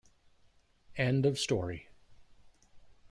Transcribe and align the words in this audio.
End 0.97 1.27
of 1.27 1.37
story. 1.37 1.87